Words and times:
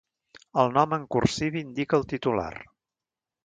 "El 0.61 0.73
nom 0.77 0.95
en 0.97 1.03
cursiva" 1.17 1.61
indica 1.61 1.99
el 2.01 2.09
titular. 2.17 2.51